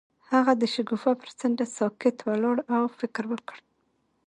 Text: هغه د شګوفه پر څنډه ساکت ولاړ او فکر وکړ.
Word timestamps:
هغه 0.31 0.53
د 0.61 0.63
شګوفه 0.73 1.11
پر 1.21 1.29
څنډه 1.39 1.65
ساکت 1.77 2.17
ولاړ 2.27 2.57
او 2.75 2.83
فکر 2.99 3.23
وکړ. 3.31 3.57